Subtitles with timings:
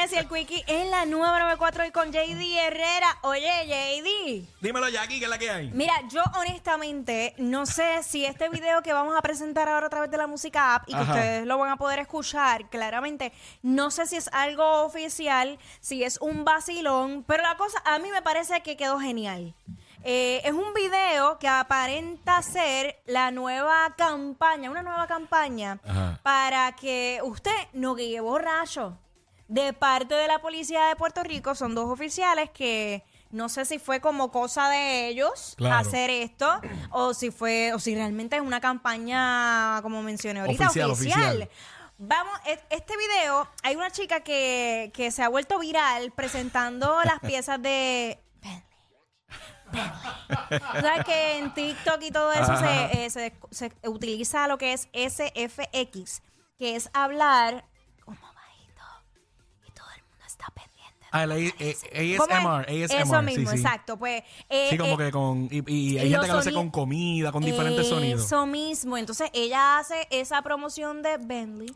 [0.00, 3.18] Y el Quickie en la nueva 94 y con JD Herrera.
[3.20, 4.48] Oye, JD.
[4.62, 5.70] Dímelo, Jackie, ¿qué es la que hay?
[5.74, 10.10] Mira, yo honestamente no sé si este video que vamos a presentar ahora a través
[10.10, 11.12] de la música app y que Ajá.
[11.12, 13.30] ustedes lo van a poder escuchar claramente,
[13.62, 18.08] no sé si es algo oficial, si es un vacilón, pero la cosa a mí
[18.10, 19.54] me parece que quedó genial.
[20.02, 26.18] Eh, es un video que aparenta ser la nueva campaña, una nueva campaña Ajá.
[26.22, 28.96] para que usted no guíe borracho.
[29.52, 33.80] De parte de la policía de Puerto Rico son dos oficiales que no sé si
[33.80, 35.74] fue como cosa de ellos Claro.
[35.76, 40.90] hacer esto o si fue o si realmente es una campaña como mencioné ahorita Oficial,
[40.92, 41.20] oficial.
[41.42, 41.50] oficial.
[41.98, 47.18] Vamos, e- este video, hay una chica que, que se ha vuelto viral presentando las
[47.18, 48.20] piezas de.
[49.70, 54.72] Tú sabes que en TikTok y todo eso se, eh, se- se utiliza lo que
[54.72, 56.22] es SFX,
[56.58, 57.64] que es hablar
[60.40, 61.06] está pendiente.
[61.12, 62.90] Ah, el A- A- ¿Cómo ASMR, es?
[62.90, 63.02] ASMR.
[63.02, 63.62] Eso mismo, sí, sí.
[63.62, 63.96] exacto.
[63.96, 65.48] Pues, eh, Sí, como eh, que con.
[65.50, 68.24] Y, y hay gente que lo hace con comida, con diferentes sonidos.
[68.26, 68.96] Eso mismo.
[68.96, 71.74] Entonces ella hace esa promoción de Bentley.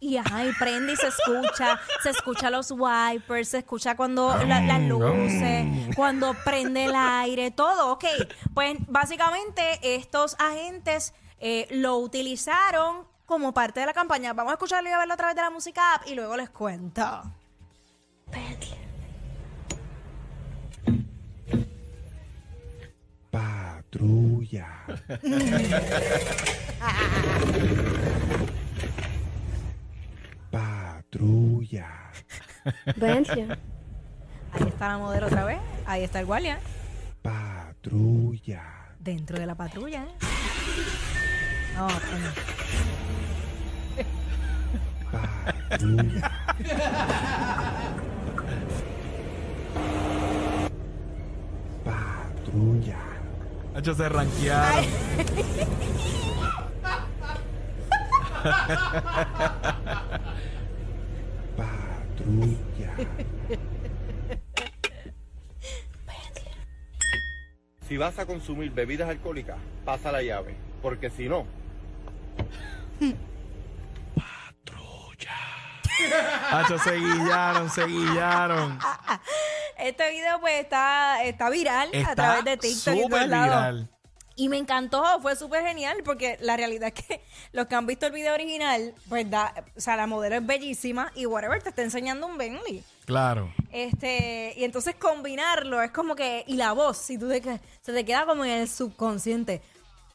[0.00, 4.60] Y ajá, y prende y se escucha, se escucha los wipers, se escucha cuando la-
[4.60, 8.04] las luces, cuando prende el aire, todo, ok.
[8.52, 14.32] Pues básicamente estos agentes eh, lo utilizaron como parte de la campaña.
[14.34, 16.50] Vamos a escucharlo y a verlo a través de la música app y luego les
[16.50, 17.22] cuento.
[23.30, 24.68] Patrulla.
[30.50, 31.86] Patrulla.
[32.96, 33.48] Bentley.
[34.52, 36.60] Ahí está la modelo otra vez, ahí está el guardia,
[37.22, 38.62] Patrulla.
[39.00, 40.04] dentro de la patrulla.
[40.04, 40.14] ¿eh?
[41.76, 42.32] No, coño.
[45.68, 46.30] Patrulla.
[52.54, 52.98] Patrulla.
[53.74, 54.84] Hacho, se ranquearon.
[61.56, 62.94] Patrulla.
[67.88, 71.46] Si vas a consumir bebidas alcohólicas, pasa la llave, porque si no,
[76.50, 78.78] Hacho, se guillaron, se guillaron.
[79.84, 83.90] Este video pues está, está viral a través de TikTok súper viral.
[84.34, 87.22] Y me encantó, fue súper genial porque la realidad es que
[87.52, 91.12] los que han visto el video original, pues da, o sea, la modelo es bellísima
[91.14, 92.82] y whatever te está enseñando un Bentley.
[93.04, 93.52] Claro.
[93.70, 97.42] Este, y entonces combinarlo es como que, y la voz, si tú te,
[97.82, 99.60] se te queda como en el subconsciente.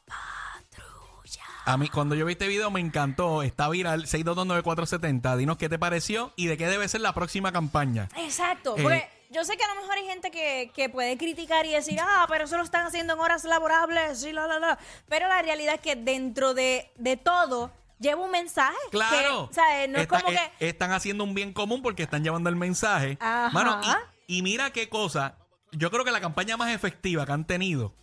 [0.04, 1.44] Patrulla.
[1.64, 3.44] A mí, cuando yo vi este video, me encantó.
[3.44, 5.36] Está viral, 6229470.
[5.36, 8.08] Dinos qué te pareció y de qué debe ser la próxima campaña.
[8.16, 11.64] Exacto, Eh, porque yo sé que a lo mejor hay gente que, que puede criticar
[11.66, 14.78] y decir, ah, pero eso lo están haciendo en horas laborables y la, la, la.
[15.08, 18.76] Pero la realidad es que dentro de, de todo lleva un mensaje.
[18.90, 19.48] Claro.
[19.48, 19.88] Que, ¿sabes?
[19.88, 20.68] No Está- es como eh, que...
[20.68, 23.16] Están haciendo un bien común porque están llevando el mensaje.
[23.20, 23.50] Ajá.
[23.52, 23.80] Mano,
[24.26, 25.36] y, y mira qué cosa.
[25.72, 27.94] Yo creo que la campaña más efectiva que han tenido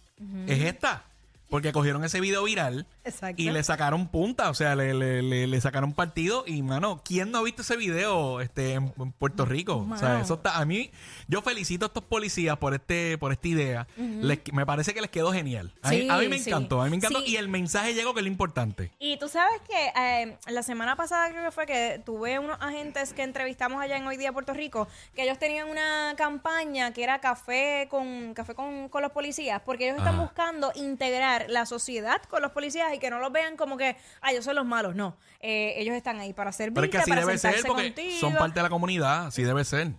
[0.47, 1.03] es esta.
[1.49, 3.41] Porque cogieron ese video viral Exacto.
[3.41, 6.43] y le sacaron punta, o sea, le, le- le- le sacaron partido.
[6.45, 9.87] Y, mano, ¿quién no ha visto ese video este, en, en Puerto Rico?
[9.89, 10.57] O sea, eso está.
[10.57, 10.91] A mí,
[11.29, 13.87] yo felicito a estos policías por este por esta idea.
[13.97, 15.73] Les- me parece que les quedó genial.
[15.81, 16.49] A, mí- Sí, a mí me sí.
[16.49, 17.19] encantó, a mí me encantó.
[17.21, 17.31] Sí.
[17.31, 18.91] Y el mensaje llegó, que es lo importante.
[18.99, 23.13] Y tú sabes que eh, la semana pasada creo que fue que tuve unos agentes
[23.13, 27.19] que entrevistamos allá en Hoy Día Puerto Rico, que ellos tenían una campaña que era
[27.19, 30.23] café con café con, con los policías, porque ellos están Ajá.
[30.23, 34.31] buscando integrar la sociedad con los policías y que no los vean como que, ah,
[34.31, 35.17] ellos son los malos, no.
[35.39, 38.19] Eh, ellos están ahí para servirte, Pero es que así para debe ser porque contigo.
[38.19, 39.91] son parte de la comunidad, así debe ser.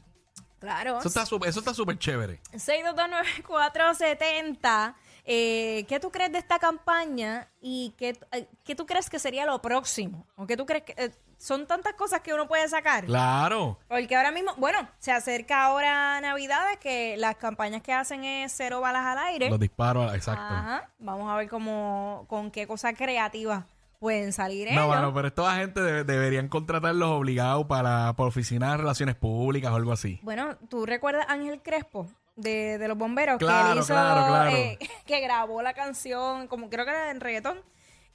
[0.58, 0.98] Claro.
[0.98, 2.40] Eso está súper- eso está súper chévere.
[2.52, 4.94] 6229470.
[5.30, 9.44] Eh, ¿Qué tú crees de esta campaña y qué, eh, qué tú crees que sería
[9.44, 10.26] lo próximo?
[10.36, 13.04] ¿O qué tú crees que eh, son tantas cosas que uno puede sacar?
[13.06, 13.78] Claro.
[13.88, 18.80] Porque ahora mismo, bueno, se acerca ahora Navidades que las campañas que hacen es cero
[18.80, 19.48] balas al aire.
[19.48, 20.42] Los disparos, exacto.
[20.42, 20.90] Ajá.
[20.98, 23.66] Vamos a ver cómo, con qué cosa creativa
[24.00, 24.88] pueden salir No, ellos.
[24.94, 29.76] mano, pero toda gente debe- deberían contratarlos obligados para por oficina de relaciones públicas o
[29.76, 30.20] algo así.
[30.22, 32.06] Bueno, ¿tú recuerdas a Ángel Crespo
[32.36, 33.38] de, de los bomberos?
[33.38, 34.50] que Claro, él hizo, claro, claro.
[34.50, 37.60] eh, que grabó la canción, como creo que era en reggaetón.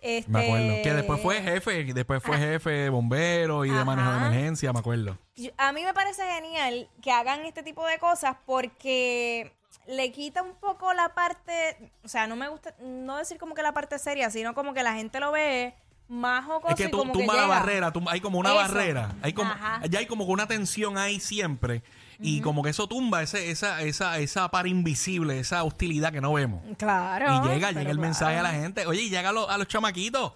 [0.04, 0.82] Este, Me acuerdo.
[0.84, 4.80] Que después fue jefe, después fue jefe de bomberos y de manejo de emergencia, me
[4.80, 5.18] acuerdo.
[5.36, 9.52] Yo- A mí me parece genial que hagan este tipo de cosas porque
[9.88, 13.64] le quita un poco la parte, o sea, no me gusta, no decir como que
[13.64, 15.74] la parte seria, sino como que la gente lo ve
[16.10, 17.60] más jocoso Es que y tú como tumba la llega.
[17.60, 18.58] barrera, hay como una Eso.
[18.58, 19.82] barrera, hay como, Ajá.
[19.90, 21.82] ya hay como que una tensión ahí siempre
[22.24, 26.34] y como que eso tumba ese, esa, esa, esa par invisible, esa hostilidad que no
[26.34, 26.62] vemos.
[26.78, 27.46] Claro.
[27.46, 29.68] y llega, llega el mensaje a la gente, oye, y llega a, los- a los
[29.68, 30.34] chamaquitos,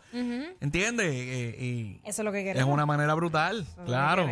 [0.60, 1.07] ¿entiendes?
[1.10, 2.74] Eh, y Eso es lo que es queremos.
[2.74, 4.30] una manera brutal, claro.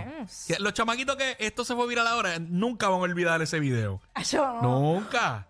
[0.59, 4.01] los chamaquitos que esto se fue viral ahora, nunca van a olvidar ese video.
[4.29, 4.81] Yo no.
[4.95, 5.47] Nunca.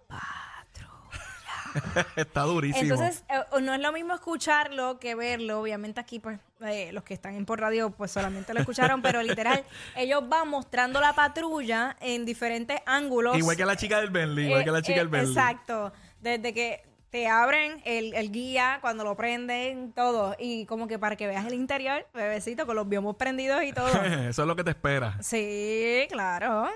[2.15, 2.93] Está durísimo.
[2.93, 5.61] Entonces, eh, no es lo mismo escucharlo que verlo.
[5.61, 9.21] Obviamente aquí, pues, eh, los que están en por radio, pues solamente lo escucharon, pero
[9.21, 9.63] literal,
[9.95, 13.37] ellos van mostrando la patrulla en diferentes ángulos.
[13.37, 15.35] igual que la chica del Bentley, igual Eh, que la chica eh, del Bentley.
[15.35, 15.93] Exacto.
[16.21, 20.35] Desde que te abren el, el guía, cuando lo prenden, todo.
[20.37, 23.87] Y como que para que veas el interior, bebecito, con los biomos prendidos y todo.
[24.29, 25.17] Eso es lo que te espera.
[25.21, 26.69] sí, claro.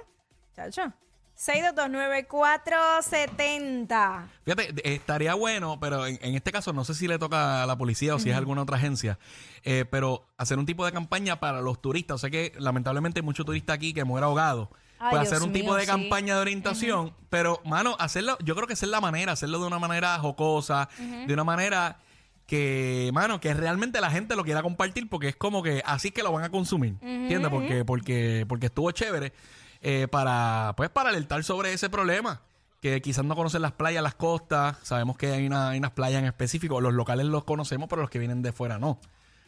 [0.55, 0.93] Chacho.
[1.39, 4.27] 6229470.
[4.43, 7.77] Fíjate, estaría bueno, pero en, en este caso no sé si le toca a la
[7.77, 9.17] policía o si es alguna otra agencia,
[9.63, 12.15] eh, pero hacer un tipo de campaña para los turistas.
[12.15, 14.67] O sea que lamentablemente hay muchos turistas aquí que mueren ahogados.
[14.99, 15.87] Ay, Pues Dios hacer un tipo de sí.
[15.87, 19.67] campaña de orientación, pero, mano, hacerlo, yo creo que esa es la manera, hacerlo de
[19.67, 20.89] una manera jocosa,
[21.25, 21.99] de una manera
[22.45, 26.21] que, mano, que realmente la gente lo quiera compartir porque es como que así que
[26.21, 27.49] lo van a consumir, ¿entiendes?
[27.49, 29.31] Porque, porque, porque estuvo chévere
[29.81, 32.41] eh, para, pues, para alertar sobre ese problema.
[32.81, 34.77] Que quizás no conocen las playas, las costas.
[34.83, 36.79] Sabemos que hay, una- hay unas playas en específico.
[36.79, 38.99] Los locales los conocemos, pero los que vienen de fuera no.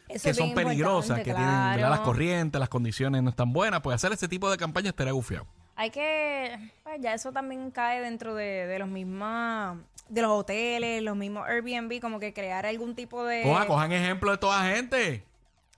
[0.08, 1.88] Eso que son peligrosas, que tienen ¿verdad?
[1.88, 3.80] las corrientes, las condiciones no están buenas.
[3.80, 5.46] Pues hacer ese tipo de campaña estaría gufiado.
[5.76, 9.78] Hay que, pues ya eso también cae dentro de, de los mismos,
[10.10, 13.42] de los hoteles, los mismos Airbnb, como que crear algún tipo de...
[13.42, 15.24] Coja, cojan ejemplo de toda gente.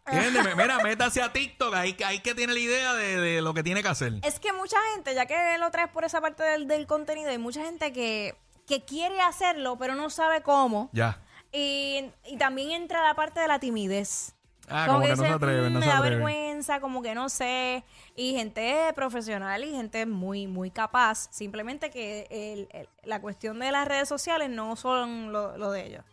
[0.07, 0.57] ¿Entiendes?
[0.57, 3.83] Mira, métase a TikTok, ahí, ahí que tiene la idea de, de lo que tiene
[3.83, 4.13] que hacer.
[4.23, 7.39] Es que mucha gente, ya que lo traes por esa parte del, del contenido, hay
[7.39, 8.35] mucha gente que,
[8.67, 10.91] que quiere hacerlo, pero no sabe cómo.
[10.93, 11.21] Ya.
[11.53, 14.35] Y, y también entra la parte de la timidez.
[14.69, 16.19] Ah, como que no se atreven, no "Mm, se me da atreven".
[16.25, 17.85] vergüenza, como que no sé.
[18.17, 21.29] Y gente profesional y gente muy, muy capaz.
[21.31, 25.87] Simplemente que el- el- la cuestión de las redes sociales no son lo, lo de
[25.87, 26.05] ellos.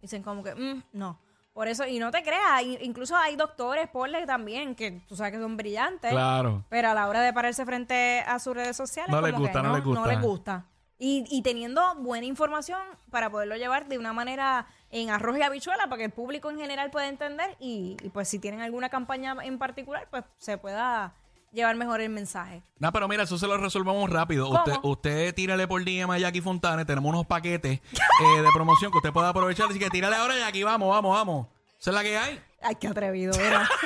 [0.00, 1.18] Dicen como que, "Mm, no.
[1.52, 5.38] Por eso, y no te creas, incluso hay doctores, porle también, que tú sabes que
[5.40, 6.10] son brillantes.
[6.10, 6.64] Claro.
[6.68, 9.74] Pero a la hora de pararse frente a sus redes sociales, No les gusta, no
[9.74, 10.00] les gusta.
[10.00, 10.66] No les gusta.
[10.98, 12.80] Y, y teniendo buena información
[13.10, 16.58] para poderlo llevar de una manera en arroz y habichuela para que el público en
[16.58, 21.14] general pueda entender y, y pues si tienen alguna campaña en particular, pues se pueda
[21.52, 22.62] llevar mejor el mensaje.
[22.78, 24.46] No, pero mira, eso se lo resolvemos rápido.
[24.46, 24.58] ¿Cómo?
[24.58, 26.84] Usted, usted tírale por DM a Jackie Fontana.
[26.84, 29.68] Tenemos unos paquetes eh, de promoción que usted pueda aprovechar.
[29.68, 30.62] Así que tírale ahora, Jackie.
[30.62, 31.46] Vamos, vamos, vamos.
[31.80, 32.40] ¿Esa es la que hay?
[32.62, 33.68] Ay, qué atrevido, era.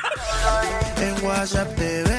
[0.98, 2.13] En WhatsApp te